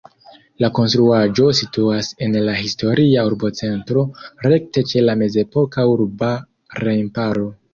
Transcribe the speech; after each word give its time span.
La 0.63 0.69
konstruaĵo 0.77 1.43
situas 1.59 2.09
en 2.27 2.33
la 2.47 2.55
historia 2.61 3.27
urbocentro, 3.33 4.07
rekte 4.49 4.85
ĉe 4.93 5.05
la 5.07 5.19
mezepoka 5.21 5.87
urba 5.95 6.33
remparo. 6.87 7.49